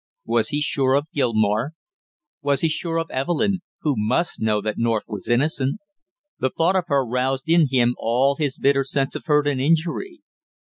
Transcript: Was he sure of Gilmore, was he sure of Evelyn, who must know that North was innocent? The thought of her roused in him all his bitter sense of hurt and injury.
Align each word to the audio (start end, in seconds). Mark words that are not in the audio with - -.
Was 0.25 0.49
he 0.49 0.61
sure 0.61 0.95
of 0.95 1.05
Gilmore, 1.13 1.73
was 2.41 2.61
he 2.61 2.69
sure 2.69 2.97
of 2.97 3.11
Evelyn, 3.11 3.59
who 3.81 3.93
must 3.95 4.41
know 4.41 4.59
that 4.59 4.79
North 4.79 5.03
was 5.07 5.29
innocent? 5.29 5.79
The 6.39 6.49
thought 6.49 6.75
of 6.75 6.85
her 6.87 7.05
roused 7.05 7.43
in 7.47 7.67
him 7.69 7.93
all 7.99 8.35
his 8.35 8.57
bitter 8.57 8.83
sense 8.83 9.13
of 9.13 9.25
hurt 9.27 9.47
and 9.47 9.61
injury. 9.61 10.21